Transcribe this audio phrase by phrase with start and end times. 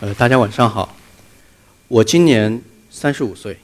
[0.00, 0.96] 呃，大家晚上好，
[1.86, 3.54] 我今年三十五岁。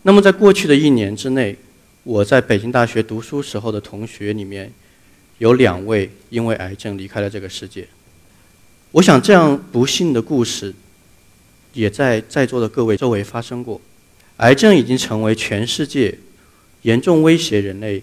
[0.00, 1.54] 那么在过去的一年之内，
[2.02, 4.72] 我在北京大学读书时候的同学里面，
[5.36, 7.86] 有两位因为癌症离开了这个世界。
[8.92, 10.74] 我想这样不幸的故事，
[11.74, 13.78] 也在在座的各位周围发生过。
[14.38, 16.18] 癌症已经成为全世界
[16.80, 18.02] 严重威胁人类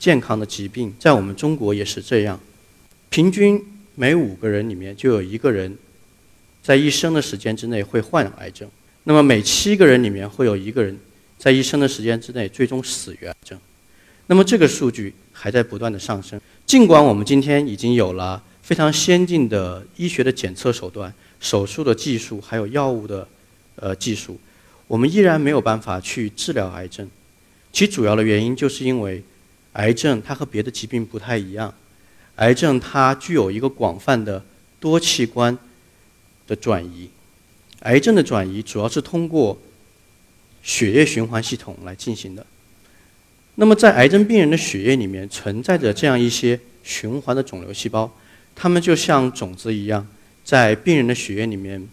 [0.00, 2.40] 健康的疾病，在我们中国也是这样，
[3.10, 3.64] 平均
[3.94, 5.78] 每五个人里面就有一个人。
[6.62, 8.68] 在一生的时间之内会患癌症，
[9.04, 10.96] 那么每七个人里面会有一个人
[11.38, 13.58] 在一生的时间之内最终死于癌症，
[14.26, 16.38] 那么这个数据还在不断的上升。
[16.66, 23.26] 尽管我们今天已经有了非常先进的医学的检测手段、手术的技术，还有药物的
[23.76, 24.38] 呃技术，
[24.86, 27.08] 我们依然没有办法去治疗癌症。
[27.72, 29.22] 其主要的原因就是因为
[29.72, 31.72] 癌症它和别的疾病不太一样，
[32.36, 34.44] 癌症它具有一个广泛的
[34.78, 35.56] 多器官。
[36.50, 37.08] 的转移，
[37.82, 39.56] 癌症的转移主要是通过
[40.64, 42.44] 血液循环系统来进行的。
[43.54, 48.10] 那么，在癌症病人的血液里面存在着这样一些循环的肿瘤细胞，
[48.56, 50.04] 它们就像种子一样，
[50.44, 51.88] 在病人的血液里面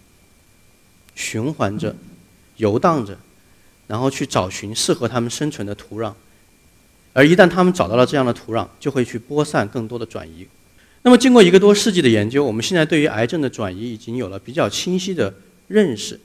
[1.13, 1.95] 循环着、
[2.55, 3.15] 游荡着，
[3.85, 6.11] 然后去找寻适合他们生存的土壤。
[7.13, 10.47] 而一旦他们找到了这样的土壤，就会去播散更多的转移。
[11.07, 15.33] 那么，经过一个多世纪的研究，我们现在对于癌症的转移已经有了比较清晰的
[15.69, 16.19] 认识。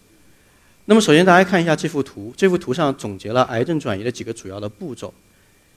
[0.86, 5.14] 那么，首先大家看一下这幅图，这幅图上总结了癌症转移的几个主要的步骤。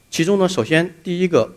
[0.09, 1.53] 其中呢，首先第一个，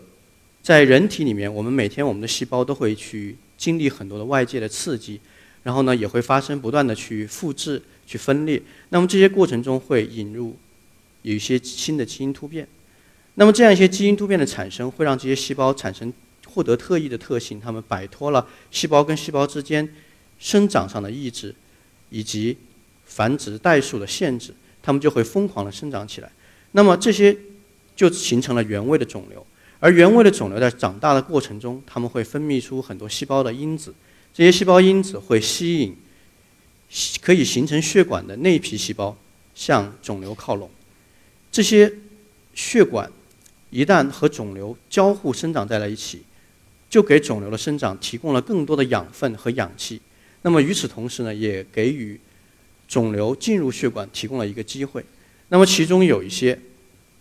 [0.63, 5.19] 在人体里面，我们每天我们的细胞都会去经历很多的外界的刺激，
[5.63, 8.61] 然后呢，也会发生不断的去复制、去分裂。
[8.91, 10.55] 那么这些过程中会引入
[11.23, 12.69] 有一些新的基因突变。
[13.37, 16.13] 那么这样一些基因突变的产生，会让这些细胞产生。
[16.51, 19.89] 获得特异的特性，它们摆脱了细胞跟细胞之间
[20.39, 21.55] 生长上的抑制，
[22.11, 22.57] 以及
[23.05, 26.31] 繁殖代数的限制，它们就会疯狂的生长起来。
[26.73, 27.37] 那么这些
[27.95, 29.47] 就形成了原位的肿瘤，
[29.81, 33.95] 而原位的肿瘤在长大的过程中，它们会分泌出很多细胞的因子，
[34.33, 35.97] 这些细胞因子会吸引
[37.21, 39.17] 可以形成血管的内皮细胞
[39.55, 40.71] 向肿瘤靠拢，
[41.51, 41.93] 这些
[42.55, 43.11] 血管
[43.71, 46.23] 一旦和肿瘤交互生长在了一起。
[46.89, 50.01] 就给肿瘤的生长提供了更多的养分和氧气，
[50.43, 52.19] 那么与此同时呢，也给予
[52.87, 55.05] 肿瘤进入血管提供了一个机会。
[55.49, 56.59] 那么其中有一些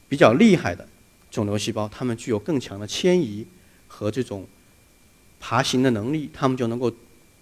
[0.08, 0.88] 比较厉害的
[1.30, 3.46] 肿瘤细胞，它们具有更强的迁移
[3.88, 4.46] 和这种
[5.40, 6.92] 爬行的能力，它们就能够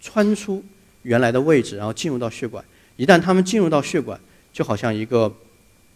[0.02, 0.64] 穿出
[1.04, 2.64] 原来的位置，然后进入到血管。
[2.98, 4.20] 一旦它们进入到血管，
[4.52, 5.32] 就好像一个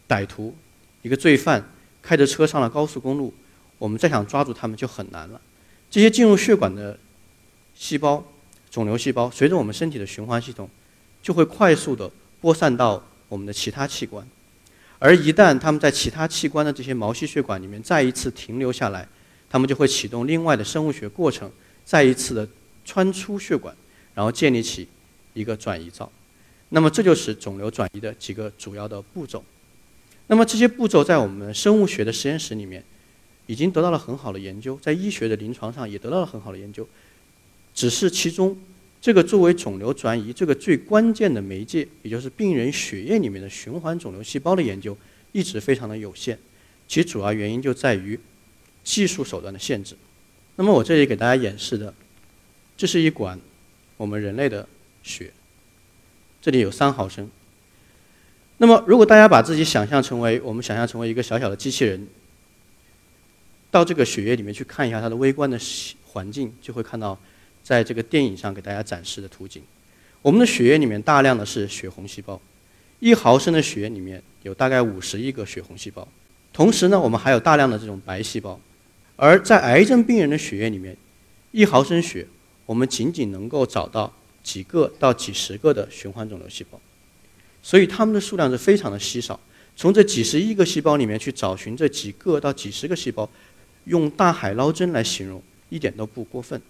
[0.07, 0.55] 歹徒、
[1.01, 3.33] 一个罪犯开着车上了高速公路，
[3.77, 5.41] 我们再想抓住他们就很难了。
[5.89, 6.97] 这些进入血管的
[7.73, 8.23] 细胞、
[8.69, 10.69] 肿瘤细胞，随着我们身体的循环系统，
[11.23, 14.27] 就会快速的播散到我们的其他器官。
[14.99, 19.07] 而一旦它们在其他器官的这些毛细血管里面再一次停留下来，
[19.49, 21.51] 它们就会启动另外的生物学过程，
[21.83, 22.47] 再一次的
[22.85, 23.75] 穿出血管，
[24.13, 24.87] 然后建立起
[25.33, 26.11] 一个转移灶。
[26.69, 29.43] 那么这就是肿瘤转移的几个主要的步骤。
[30.27, 32.83] 那么这些步骤在我们生物学的实验室里面。
[33.49, 36.87] 已经得到了很好的研究，在医学的临床上也得到了很好的研究，
[37.73, 38.55] 只是其中
[39.01, 44.95] 这个作为肿瘤转移这个最关键的媒介，也就是病人血液里面的循环肿瘤细胞的研究，
[45.31, 46.37] 一直非常的有限。
[46.87, 48.19] 其主要原因就在于
[48.83, 49.95] 技术手段的限制。
[50.55, 51.91] 那么我这里给大家演示的，
[52.77, 53.39] 这是一管
[53.97, 54.67] 我们人类的
[55.01, 55.31] 血，
[56.39, 57.27] 这里有三毫升。
[58.57, 62.07] 那么如果大家把自己想象成为我们想象成为一个小小的机器人。
[63.71, 65.59] 到这个血液里面去看一下它的微观的
[66.03, 67.17] 环境，就会看到，
[67.61, 69.61] 在这个电影上给大家展示的图景。
[70.21, 72.41] 我们的血液里面大量的是血红细胞，
[72.99, 76.07] 一毫升的血液里面有大概五十亿个血红细胞。
[76.51, 78.59] 同时呢，我们还有大量的这种白细胞。
[79.15, 80.97] 而在癌症病人的血液里面，
[81.51, 82.25] 一毫升血
[82.65, 84.11] 我们仅仅能够找到
[84.41, 86.79] 几个到几十个的循环肿瘤细胞，
[87.61, 89.39] 所以它们的数量是非常的稀少。
[89.75, 93.29] 从这几十亿个细胞里面去找寻这几个到几十个细胞。
[93.85, 96.61] 用大海捞针来形容一点都不过分。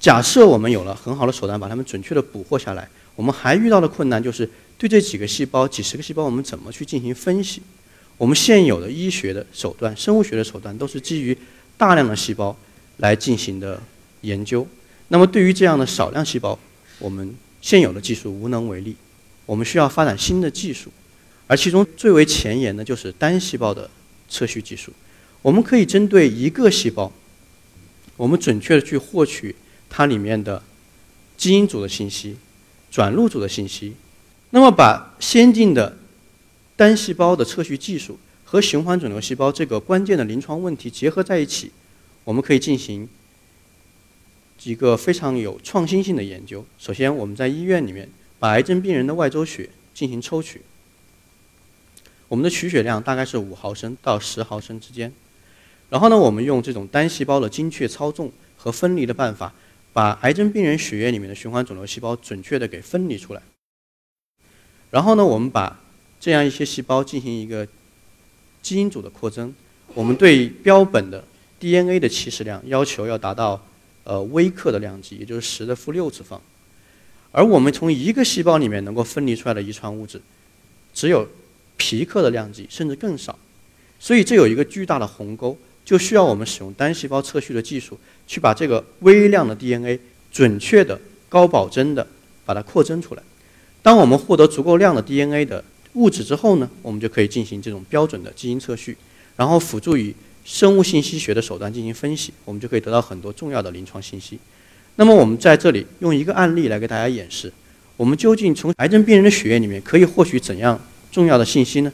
[0.00, 7.62] 假设我们有了很好的手段把它们准确的捕获下来，我们还遇到的困难就是对这几个细胞、几十个细胞，我们怎么去进行分析？
[8.18, 11.36] 我们现有的医学的手段、生物学的手段都是基于
[11.76, 12.56] 大量的细胞
[12.98, 13.80] 来进行的
[14.20, 14.66] 研究。
[15.08, 16.58] 那么对于这样的少量细胞，
[16.98, 18.94] 我们现有的技术无能为力。
[19.46, 20.90] 我们需要发展新的技术，
[21.46, 23.88] 而其中最为前沿的就是单细胞的
[24.28, 24.92] 测序技术。
[25.44, 27.12] 我们可以针对一个细胞，
[28.16, 29.54] 我们准确的去获取
[29.90, 30.62] 它里面的
[31.36, 32.38] 基因组的信息，
[32.90, 33.94] 转录组的信息。
[34.50, 35.98] 那么，把先进的
[36.76, 41.70] 单细胞的测序技术和循环肿瘤细胞这个关键的临床问题结合在一起，
[42.24, 43.06] 我们可以进行
[44.56, 46.64] 几个非常有创新性的研究。
[46.78, 48.08] 首先，我们在医院里面
[48.38, 50.62] 把癌症病人的外周血进行抽取，
[52.28, 55.12] 我们的取血量大概是五毫升到十毫升之间。
[55.90, 59.54] 然后呢，我们用这种单细胞的精确操纵和分离的办法，
[59.92, 63.42] 把癌症病人血液里面的循环肿瘤细胞准确的给分离出来。
[64.90, 65.78] 然后呢，我们把
[66.18, 67.68] 这样一些细胞进行一个
[68.60, 69.54] 基因组的扩增。
[69.92, 71.22] 我们对标本的
[71.60, 73.64] DNA 的起始量要求要达到
[74.02, 76.40] 呃微克的量级，也就是十的负六次方。
[77.30, 80.20] 而我们从一个细胞里面能够分离出来的遗传物质，
[80.92, 81.28] 只有
[81.76, 83.38] 皮克的量级，甚至更少。
[84.00, 85.56] 所以这有一个巨大的鸿沟。
[85.84, 90.00] 就需要我们使用单细胞测序的技术，去把这个微量的 DNA
[90.32, 90.98] 准确的、
[91.28, 92.06] 高保真的
[92.44, 93.22] 把它扩增出来。
[93.82, 98.96] 当我们获得足够量的 DNA 的物质之后呢，我们就可以进行这种标准的基因测序，
[99.36, 100.14] 然后辅助于
[100.44, 104.38] 生物信息学的手段进行分析，我们就可以得到很多重要的临床信息。
[104.96, 107.52] 那么我们在这里用一个案例来给大家演示，
[107.96, 110.80] 我们究竟从癌症病人的血液里面可以获取怎样
[111.12, 111.92] 重要的信息呢？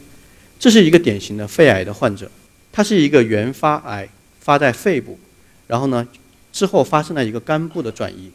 [0.59, 2.31] 这是一个典型的肺癌的患者。
[2.73, 4.09] 它是一个原发癌，
[4.39, 5.19] 发在肺部，
[5.67, 6.07] 然后呢，
[6.53, 8.31] 之后发生了一个肝部的转移。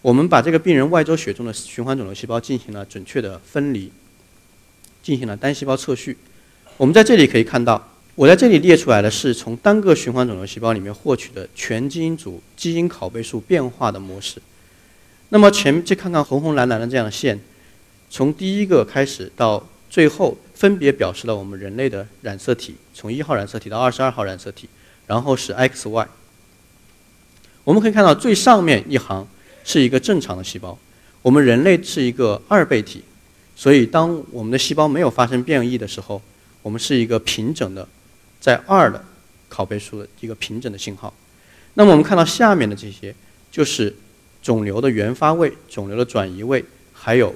[0.00, 3.92] 我们把这个病人外周血中的循环肿瘤细胞进行了准确的分离，
[5.02, 6.16] 进行了单细胞测序。
[6.76, 14.40] 我们在这里可以看到，我在这里列出来的是从单个循环肿瘤细胞里面获取的全基因组基因拷贝数变化的模式。
[15.28, 17.38] 那么前面看看红红蓝蓝的这样的线，
[18.08, 20.38] 从第一个开始到最后。
[20.64, 24.66] 分别表示了我们人类的染色体，从一号染色体到二十二号染色体，
[25.06, 26.08] 然后是 X、Y。
[27.64, 29.28] 我们可以看到最上面一行
[29.62, 30.78] 是一个正常的细胞，
[31.20, 33.04] 我们人类是一个二倍体，
[33.54, 36.22] 所以当我们的细胞没有发生变异的时候，
[36.62, 37.86] 我们是一个平整的，
[38.40, 39.04] 在二的
[39.50, 41.12] 拷贝数的一个平整的信号。
[41.74, 43.14] 那么我们看到下面的这些，
[43.52, 43.94] 就是
[44.40, 46.64] 肿瘤的原发位、肿瘤的转移位，
[46.94, 47.34] 还有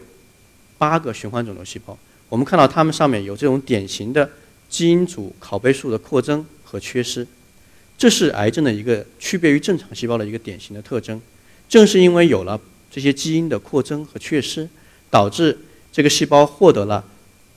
[0.79, 1.95] 八个循环肿瘤细胞。
[2.29, 4.29] 我们看到它们上面有这种典型的
[4.69, 7.27] 基因组拷贝数的扩增和缺失，
[7.97, 11.21] 这是癌症的一个区别于正常细胞的一个典型的特征。
[11.69, 12.61] 正是因为有了
[12.91, 14.69] 这些基因的扩增和缺失，
[15.11, 15.59] 导致
[15.91, 17.03] 这个细胞获得了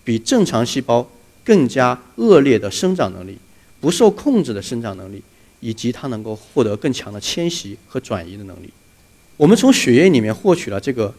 [0.04, 1.10] 比正常细胞
[1.44, 3.38] 更加恶劣的生长能力、
[3.82, 5.22] 不受控制的生长能力，
[5.60, 8.70] 以及它能够获得更强的迁徙和转移的能力。
[9.36, 11.14] 我们从血液里面获取了这个。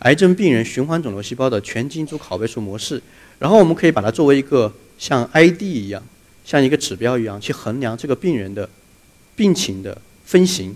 [0.00, 3.00] 癌症病人循环肿瘤细胞的全基因组拷贝数模式，
[3.38, 6.02] 然后我们可以把它作为一个像 ID 一样，
[6.44, 8.68] 像一个指标一样去衡量这个病人的
[9.36, 10.74] 病情的分型。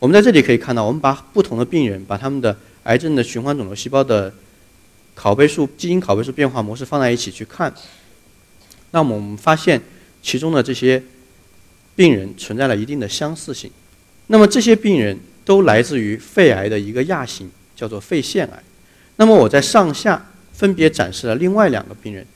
[0.00, 4.32] 我们在这里可以看到，我们把不同的病人把他们的癌症的循环肿瘤细胞的
[5.16, 7.72] 拷贝数、基因拷贝数变化模式放在一起去看，
[8.90, 9.80] 那么我们发现
[10.20, 11.00] 其中的这些
[11.94, 13.70] 病人存在了一定的相似性。
[14.26, 17.48] 那么这些病人都来自于肺癌的一个亚型。
[17.78, 18.60] 叫做肺腺癌，
[19.14, 22.26] 那么我在上下分别展示了另外两个病人，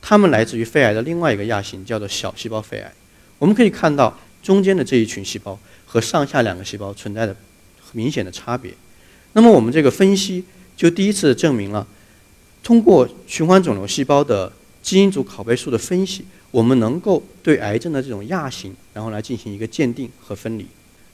[0.00, 2.92] 他们来自于肺癌的另外一个亚型，叫做小细胞肺癌。
[3.40, 7.34] 我们可以看到中间的这一群细胞和上下两个细胞存在的
[7.90, 8.72] 明显的差别。
[9.32, 10.44] 那么我们这个分析
[10.76, 11.84] 就第一次证明了，
[12.62, 14.52] 通过循环肿瘤细胞的
[14.82, 20.64] 基因组拷贝数的分析，我们能够对癌症的这种亚型，然后来进行一个鉴定和分离。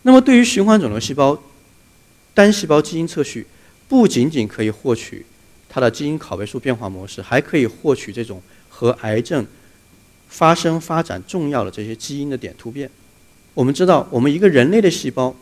[0.02, 1.42] 那么对于循环肿瘤细胞
[2.34, 3.46] 单细胞基因测序。
[3.88, 5.24] 不仅仅可以获取
[5.68, 9.46] 它的基因拷贝数变化模式，还可以获取这种和癌症
[10.28, 12.90] 发生发展重要的这些基因的点突变。
[13.54, 15.34] 我们知道，我们一个人类的细胞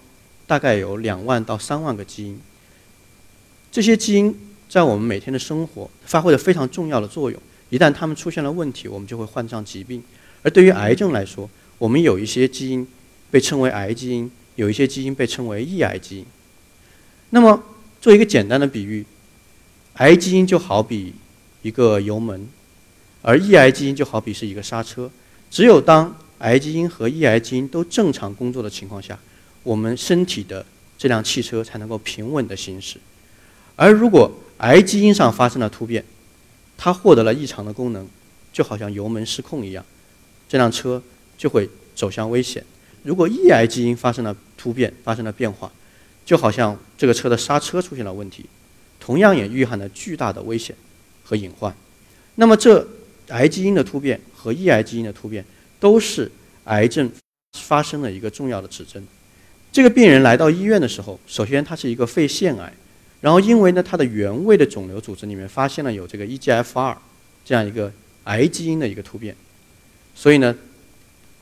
[0.47, 2.41] 大概有两万到三万个基因，
[3.71, 4.37] 这些基因
[4.69, 7.41] 在我们每天的生活发挥着非常重要的作用。
[7.69, 10.03] 一旦它们出现了问题，我们就会患上疾病。
[10.43, 12.85] 而对于癌症来说，我们有一些基因
[13.31, 16.27] 被称为癌基因，有一些基因被称为抑癌基因。
[17.31, 17.63] 那么，
[18.00, 19.04] 做一个简单的比喻，
[19.95, 21.12] 癌基因就好比
[21.62, 22.49] 一个油门，
[23.23, 25.11] 而抑癌基因就好比是一个刹车。
[25.50, 29.19] 只有当癌基因和抑癌基因都正常工作的情况下，
[29.62, 30.64] 我们身体的
[30.97, 32.99] 这辆汽车才能够平稳的行驶。
[33.76, 36.04] 而如果癌基因上发生了突变，
[36.78, 38.07] 它获得了异常的功能，
[38.52, 39.85] 就好像油门失控一样，
[40.49, 41.02] 这辆车
[41.37, 42.64] 就会走向危险。
[43.02, 45.71] 如果抑癌基因发生了突变，发生了变化，
[46.25, 48.47] 就好像这个车的刹车出现了问题，
[48.99, 50.75] 同样也蕴含了巨大的危险
[51.25, 51.75] 和隐患。
[52.37, 52.87] 那么，这
[53.29, 55.45] 癌基因的突变和抑癌基因的突变
[55.79, 56.31] 都是
[56.65, 57.11] 癌症
[57.53, 59.05] 发生的一个重要的指征。
[59.73, 62.73] 这个病人来到医院的时候，首先他是一个肺腺癌，
[63.21, 66.97] 然后因为呢，它的原位的肿瘤组织里面发现了有这个 EGFR
[67.45, 67.93] 这样一个
[68.25, 69.35] 癌基因的一个突变，
[70.15, 70.57] 所以呢，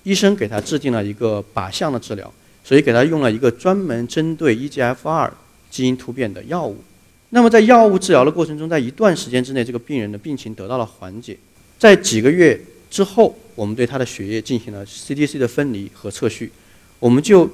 [0.02, 2.32] 医生给他制定了一个靶向的治疗，
[2.68, 5.30] 所以给他用了一个专门针对 EGFR
[5.70, 6.76] 基因突变的药物。
[7.30, 11.34] 那么在药物治疗的过程中，在一段时间之内，这个病人的病情得到了缓解。
[11.78, 12.60] 在几个月
[12.90, 16.52] 之后，我们对他的血液进行了 CTC 的分离和测序，
[16.98, 17.50] 我们就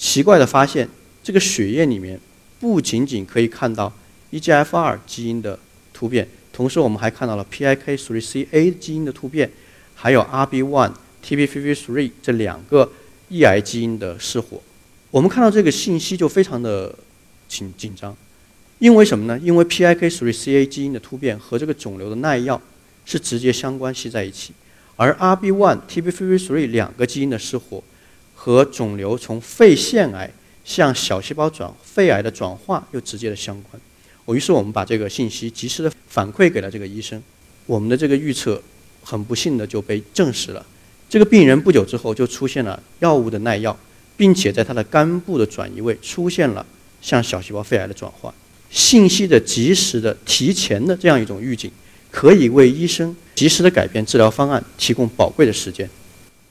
[0.00, 0.88] 奇怪的发现，
[1.22, 2.18] 这个血液里面
[2.58, 3.92] 不仅仅可以看到
[4.32, 5.56] EGFR 基因的
[5.92, 9.48] 突变，同时我们还看到了 PIK3CA 基因的突变，
[9.94, 10.90] 还有 RB1、
[11.24, 12.90] TP53 这两个
[13.30, 14.60] 抑癌基因的失活。
[15.10, 16.94] 我们看到这个信息就非常的
[17.48, 18.14] 紧紧张。
[18.78, 19.38] 因为什么呢？
[19.42, 22.60] 因为 PIK3CA 基因的突变和这个肿瘤的耐药
[23.04, 24.54] 是直接相关系在一起，
[24.96, 27.82] 而 RB1、TP53 两个基因的失活
[28.34, 30.30] 和肿瘤从肺腺癌
[30.64, 33.78] 向小细胞转肺癌的转化又直接的相关。
[34.24, 37.22] 我于是我们把这个信息及时的反馈给了这个医生，
[37.66, 38.62] 我们的这个预测
[39.02, 40.64] 很不幸的就被证实了。
[41.10, 43.76] 这个病人不久之后就出现了药物的耐药，
[44.16, 46.64] 并且在他的肝部的转移位出现了
[47.02, 48.32] 向小细胞肺癌的转化。
[48.70, 51.68] 信息的及时的提前的这样一种预警，
[52.12, 55.90] 可以为医生及时的改变治疗方案提供宝贵的时间。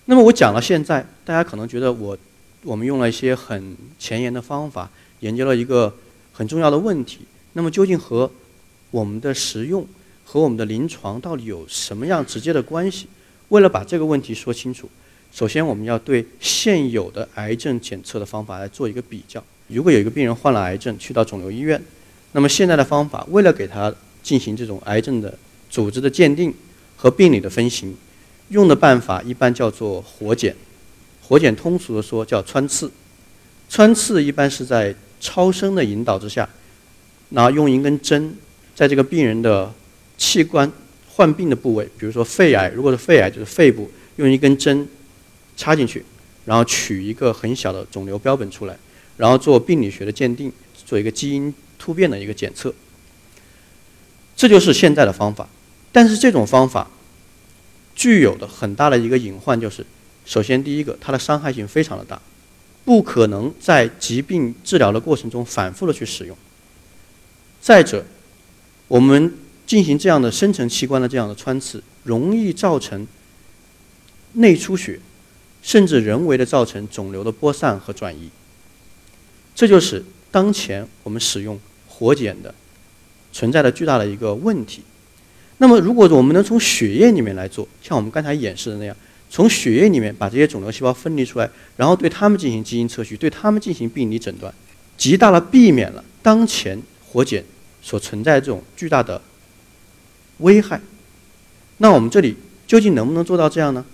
[0.04, 2.18] 那么我讲到现在，大家可能觉得我
[2.63, 5.96] 我们用了一些很前沿的方法，研究了一个
[6.34, 7.20] 很重要的问题。
[7.54, 8.30] 那么究竟和
[8.92, 9.88] 我们的实用
[10.25, 13.08] 和我们的临床到底有什么样直接的关系？
[13.50, 14.89] 为了把这个问题说清楚，
[15.32, 19.44] 首先我们要对现有的癌症检测的方法来做一个比较。
[19.68, 21.79] 如果有一个病人患了癌症，去到肿瘤医院。
[22.32, 25.36] 那么现在的方法，为了给他进行这种癌症的
[25.70, 26.53] 组织的鉴定
[26.96, 27.96] 和病理的分型，
[28.50, 30.56] 用的办法一般叫做活检。
[31.22, 32.91] 活检通俗的说叫穿刺。
[33.68, 36.48] 穿刺一般是在超声的引导之下，
[37.29, 38.36] 然后用一根针
[38.75, 39.72] 在这个病人的
[40.18, 40.72] 器官
[41.20, 44.88] 患病的部位，比如说肺癌，如果是肺癌就是肺部，用一根针
[45.58, 46.06] 插进去，
[46.46, 48.78] 然后取一个很小的肿瘤标本出来，
[49.18, 50.50] 然后做病理学的鉴定，
[50.86, 51.54] 做一个基因。
[51.82, 52.74] 突变的一个检测，
[54.36, 55.48] 这就是现在的方法。
[55.94, 56.90] 但是这种方法
[57.96, 59.86] 具有的很大的一个隐患就是，
[60.26, 62.22] 首先第一个，它的伤害性非常的大，
[62.84, 66.38] 不可能在疾病治疗的过程中反复的去使用。
[67.62, 68.04] 再者，
[68.90, 69.34] 我们
[69.70, 73.06] 进行这样的深层器官的这样的穿刺，容易造成
[74.34, 75.00] 内出血，
[75.62, 78.32] 甚至人为的造成肿瘤的播散和转移。
[79.54, 81.60] 这就是当前我们使用。
[82.00, 82.56] 活检的
[83.34, 84.82] 存在的巨大的一个问题。
[85.58, 88.96] 那么，如果我们能从血液里面来做，像我们刚才演示的那样，
[89.30, 94.54] 从血液里面把这些肿瘤细胞分离出来，然后对它们进行基因测序，对它们进行病理诊断，
[94.96, 97.44] 极大的避免了当前活检
[97.82, 99.22] 所存在这种巨大的
[100.39, 100.81] 危害。
[101.77, 102.36] 那我们这里
[102.67, 103.86] 究竟能不能做到这样呢？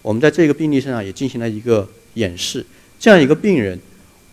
[0.00, 2.64] 我们在这个病例身上也进行了一个演示。
[2.98, 3.78] 这样一个病人，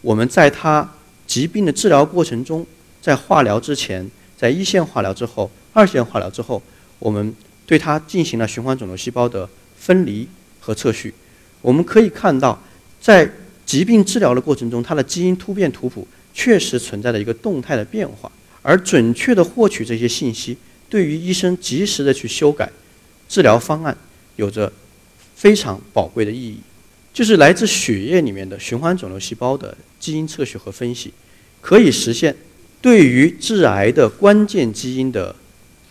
[0.01, 0.89] 我们在他
[1.27, 2.65] 疾病的治疗过程中。
[3.01, 6.61] 在化疗之前，在一线化疗之后，二线化疗之后，
[6.99, 7.33] 我们
[7.65, 10.27] 对他进行了循环肿瘤细胞的分离
[10.59, 11.11] 和测序。
[11.63, 12.61] 我们可以看到，
[13.01, 13.27] 在
[13.65, 18.31] 疾病治疗的过程中，它的基因突变图谱确实存在着一个动态的变化。
[18.61, 20.55] 而准确的获取这些信息，
[20.91, 22.69] 对于医生及时的去修改
[23.29, 23.97] 治疗方案，
[24.35, 24.71] 有着
[25.35, 26.57] 非常宝贵的意义。
[27.13, 31.13] 就是来自血液里面的循环肿瘤细胞的基因测序和分析，
[31.61, 32.35] 可以实现。
[32.81, 35.33] 对于致癌的关键基因的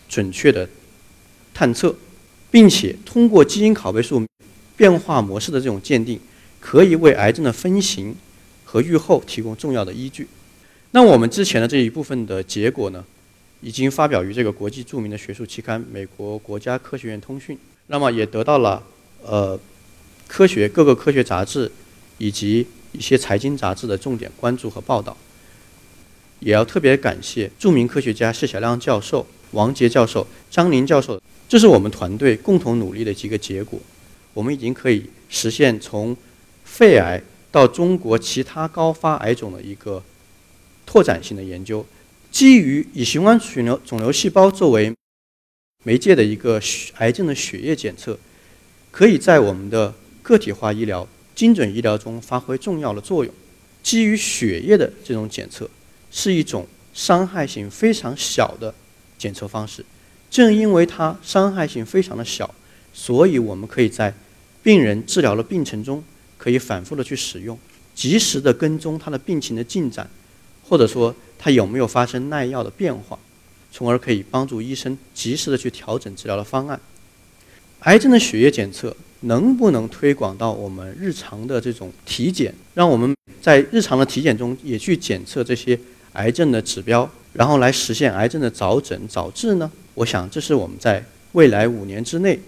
[0.07, 0.69] 准确的
[1.55, 1.95] 探测，
[2.51, 4.23] 并且通过基因拷贝数
[4.77, 6.21] 变化模式的这种鉴定，
[6.61, 8.15] 可以为癌症的分型
[8.65, 10.29] 和预后提供重要的依据。
[10.91, 13.05] 那我们之前的这一部分的结果呢，
[13.61, 17.57] 已经发表于这个国际著名的学术期刊《美国国家科学院通讯》，
[17.89, 18.83] 那么也得到了
[19.23, 19.59] 呃
[20.27, 21.71] 科学各个科学杂志
[22.19, 25.17] 以及一些财经杂志的重点关注和报道。
[26.39, 33.79] 也要特别感谢著名科学家谢晓亮教授、王杰教授、张宁教授，这是我们团队共同努力的几个结果。
[34.33, 36.17] 我们已经可以实现从
[36.65, 40.03] 肺癌到中国其他高发癌种的一个
[40.87, 41.85] 拓展性的研究，
[42.31, 44.95] 基于以循环肿瘤肿瘤细胞作为
[45.85, 46.61] 媒介的一个
[46.99, 48.19] 癌症的血液检测，
[48.91, 53.35] 可以在我们的个体化医疗、精准医疗中发挥重要的作用。
[53.83, 55.69] 基于血液的这种检测。
[56.13, 58.75] 是一种伤害性非常小的
[59.17, 59.87] 检测方式，
[60.29, 62.53] 正因为它伤害性非常的小，
[62.93, 64.13] 所以我们可以在
[64.61, 66.03] 病人治疗的病程中
[66.37, 67.57] 可以反复的去使用，
[67.95, 70.11] 及时的跟踪他的病情的进展，
[70.71, 73.19] 或者说它有没有发生耐药的变化，
[73.73, 76.81] 从而可以帮助医生及时的去调整治疗的方案。
[77.81, 83.13] 癌症的血液检测能不能推广到我们日常的这种体检，让我们
[83.43, 85.77] 在日常的体检中也去检测这些
[86.13, 89.69] 癌症的指标，然后来实现癌症的早诊早治呢？
[89.95, 92.39] 我想这是我们在未来五年之内，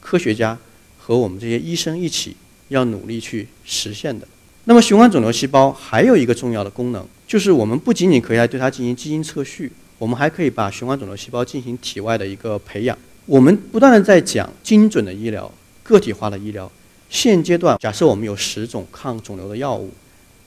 [0.00, 0.58] 科学家
[0.98, 2.36] 和我们这些医生一起
[2.68, 4.28] 要努力去实现的。
[4.64, 12.98] 那么循环肿瘤细胞还有一个重要的功能，就是我们不仅仅可以来对它进行基因测序，我们还可以把循环肿瘤细胞进行体外的一个培养。
[13.24, 15.48] 我们不断的在讲精准的医疗、
[15.84, 16.68] 个体化的医疗。
[17.08, 19.92] 现阶段，假设我们有十种抗肿瘤的药物，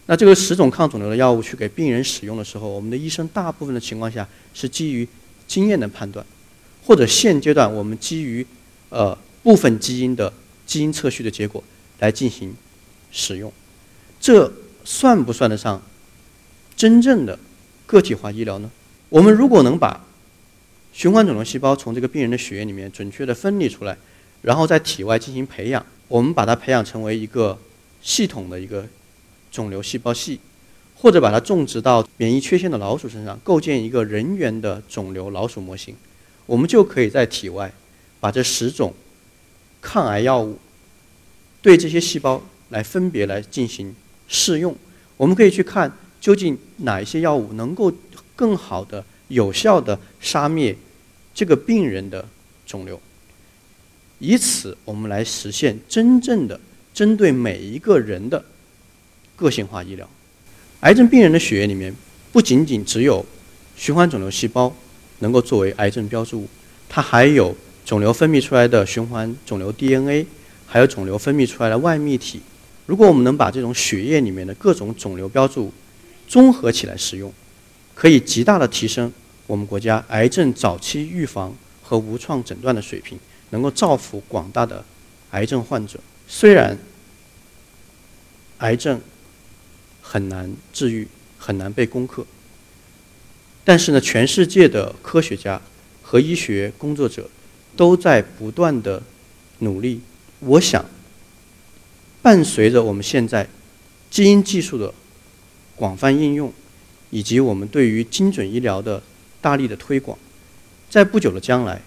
[0.07, 5.07] 那这个十种抗肿瘤的药物去给病人使用的时候，我们的医生大部分的情况下是基于
[5.47, 6.25] 经验的判断，
[6.85, 8.45] 或者现阶段我们基于
[8.89, 10.33] 呃部分基因的
[10.65, 11.63] 基因测序的结果
[11.99, 12.53] 来进行
[13.09, 13.49] 使用。
[14.19, 14.51] 这
[14.83, 15.81] 算不算得上
[16.83, 17.39] 真正的
[17.85, 18.69] 个体化医疗呢？
[19.07, 20.05] 我们如果能把
[20.91, 23.97] 循环肿瘤细胞从这个病人的血液里面准确的分离出来，
[24.41, 25.85] 然后在体外进行培养。
[26.09, 27.57] 我们把它培养成为一个
[28.01, 28.85] 系统的一个
[29.49, 30.41] 肿瘤细胞系，
[30.97, 35.95] 或者把它种植到免疫缺陷的老鼠身上，构建一个人源的肿瘤老鼠模型。
[36.45, 37.71] 我们就可以在体外
[38.19, 38.93] 把这十种
[39.79, 40.59] 抗癌药物
[41.61, 43.95] 对这些细胞来分别来进行
[44.27, 44.75] 试用。
[45.15, 45.89] 我们可以去看
[46.23, 47.91] 究竟哪一些药物能够
[48.33, 49.03] 更好的。
[49.29, 50.75] 有效的杀灭
[51.33, 52.23] 这个病人的
[52.67, 53.01] 肿瘤，
[54.19, 56.59] 以此我们来实现真正的
[56.93, 58.43] 针对每一个人的
[59.35, 60.07] 个性化医疗。
[60.81, 61.95] 癌症病人的血液里面
[62.31, 63.25] 不仅仅只有
[63.75, 64.75] 循环肿瘤细胞
[65.19, 66.47] 能够作为癌症标志物，
[66.87, 70.27] 它还有肿瘤分泌出来的循环肿瘤 DNA，
[70.67, 72.41] 还有肿瘤分泌出来的外泌体。
[72.85, 75.73] 如果我们能把这种血液里面的各种肿瘤标志物
[76.33, 77.31] 综合起来使用，
[77.93, 79.13] 可以极大的提升。
[79.45, 83.19] 我们国家癌症早期预防和无创诊断的水平，
[83.51, 84.83] 能够造福广大的
[85.29, 85.99] 癌症患者。
[86.27, 86.75] 虽然
[88.57, 88.99] 癌症
[90.01, 92.25] 很难治愈，很难被攻克，
[93.63, 95.61] 但是呢，全世界的科学家
[96.01, 97.29] 和医学工作者
[97.75, 99.03] 都在不断的
[99.59, 100.01] 努力。
[100.39, 100.83] 我想，
[102.23, 103.47] 伴随着我们现在
[104.09, 104.91] 基因技术的
[105.83, 106.49] 广泛应用，
[107.09, 109.03] 以及我们对于精准医疗的
[109.41, 110.17] 大力的推广，
[110.89, 111.81] 在不久的将来，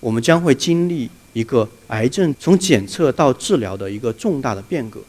[0.00, 5.02] 我们将会经历一个癌症从检测到治疗的一个重大的变革。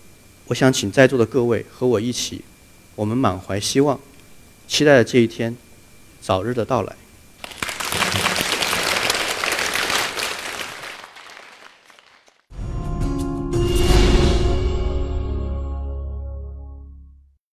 [0.48, 2.42] 我想请在座的各位和我一起，
[2.96, 3.98] 我们满怀希望，
[4.68, 5.56] 期待这一天
[6.20, 6.94] 早日的到来。